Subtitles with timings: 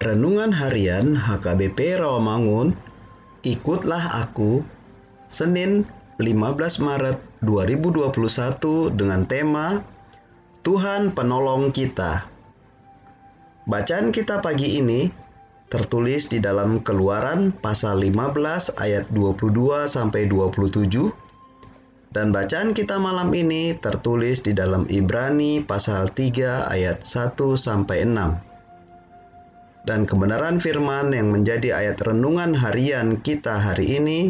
[0.00, 2.72] Renungan Harian HKBP Rawamangun,
[3.44, 4.64] ikutlah aku,
[5.28, 5.84] Senin
[6.16, 9.84] 15 Maret 2021 dengan tema
[10.64, 12.24] Tuhan Penolong Kita.
[13.68, 15.12] Bacaan kita pagi ini
[15.68, 21.12] tertulis di dalam Keluaran pasal 15 ayat 22 sampai 27
[22.16, 28.49] dan bacaan kita malam ini tertulis di dalam Ibrani pasal 3 ayat 1 sampai 6.
[29.88, 34.20] Dan kebenaran firman yang menjadi ayat renungan harian kita hari ini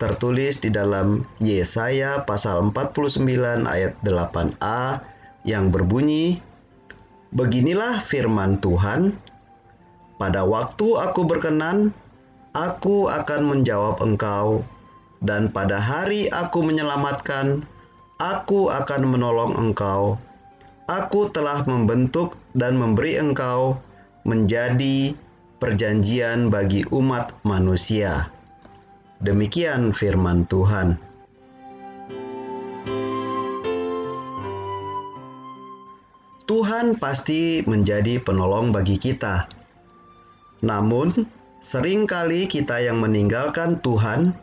[0.00, 5.04] tertulis di dalam Yesaya pasal 49 ayat 8a
[5.46, 6.40] yang berbunyi
[7.30, 9.14] Beginilah firman Tuhan
[10.18, 11.94] pada waktu aku berkenan
[12.58, 14.66] aku akan menjawab engkau
[15.20, 17.68] dan pada hari aku menyelamatkan,
[18.16, 20.16] aku akan menolong engkau.
[20.88, 23.78] Aku telah membentuk dan memberi engkau
[24.24, 25.16] menjadi
[25.60, 28.28] perjanjian bagi umat manusia.
[29.20, 30.96] Demikian firman Tuhan.
[36.50, 39.46] Tuhan pasti menjadi penolong bagi kita.
[40.66, 41.28] Namun,
[41.62, 44.34] sering kali kita yang meninggalkan Tuhan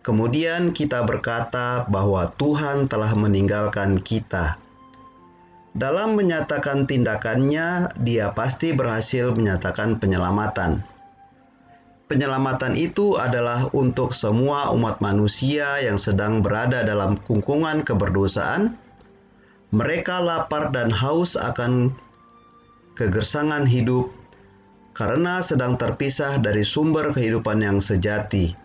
[0.00, 4.56] Kemudian kita berkata bahwa Tuhan telah meninggalkan kita.
[5.70, 10.82] Dalam menyatakan tindakannya, dia pasti berhasil menyatakan penyelamatan.
[12.10, 18.74] Penyelamatan itu adalah untuk semua umat manusia yang sedang berada dalam kungkungan keberdosaan.
[19.70, 21.94] Mereka lapar dan haus akan
[22.98, 24.10] kegersangan hidup
[24.90, 28.58] karena sedang terpisah dari sumber kehidupan yang sejati.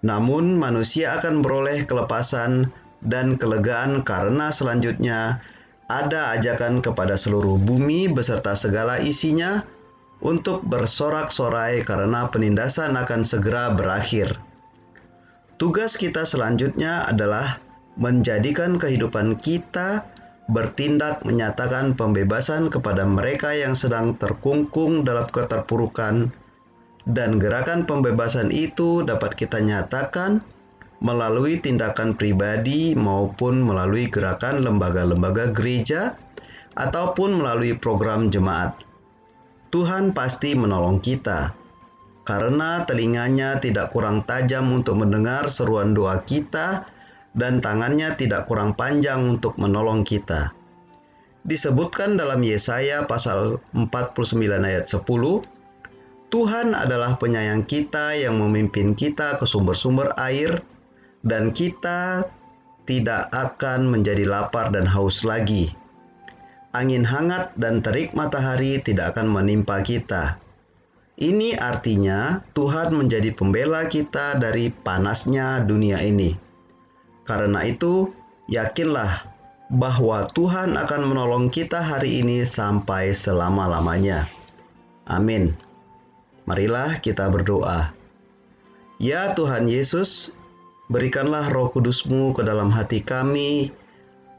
[0.00, 2.72] Namun, manusia akan beroleh kelepasan
[3.04, 5.44] dan kelegaan karena selanjutnya
[5.88, 9.64] ada ajakan kepada seluruh bumi beserta segala isinya
[10.20, 14.36] untuk bersorak-sorai karena penindasan akan segera berakhir.
[15.56, 17.58] Tugas kita selanjutnya adalah
[17.98, 20.06] menjadikan kehidupan kita
[20.48, 26.32] bertindak menyatakan pembebasan kepada mereka yang sedang terkungkung dalam keterpurukan
[27.08, 30.40] dan gerakan pembebasan itu dapat kita nyatakan
[30.98, 36.18] melalui tindakan pribadi maupun melalui gerakan lembaga-lembaga gereja
[36.74, 38.74] ataupun melalui program jemaat.
[39.68, 41.52] Tuhan pasti menolong kita
[42.28, 46.84] karena telinganya tidak kurang tajam untuk mendengar seruan doa kita
[47.32, 50.52] dan tangannya tidak kurang panjang untuk menolong kita.
[51.48, 53.88] Disebutkan dalam Yesaya pasal 49
[54.60, 55.00] ayat 10,
[56.28, 60.60] Tuhan adalah penyayang kita yang memimpin kita ke sumber-sumber air,
[61.26, 62.26] dan kita
[62.88, 65.74] tidak akan menjadi lapar dan haus lagi.
[66.72, 70.40] Angin hangat dan terik matahari tidak akan menimpa kita.
[71.18, 76.38] Ini artinya Tuhan menjadi pembela kita dari panasnya dunia ini.
[77.26, 78.14] Karena itu,
[78.46, 79.26] yakinlah
[79.68, 84.24] bahwa Tuhan akan menolong kita hari ini sampai selama-lamanya.
[85.04, 85.52] Amin.
[86.48, 87.92] Marilah kita berdoa.
[88.96, 90.38] Ya Tuhan Yesus,
[90.88, 93.72] berikanlah roh kudusmu ke dalam hati kami,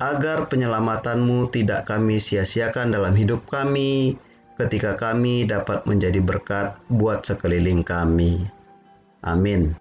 [0.01, 4.18] agar penyelamatanmu tidak kami sia-siakan dalam hidup kami,
[4.60, 8.44] ketika kami dapat menjadi berkat buat sekeliling kami.
[9.24, 9.75] Amin.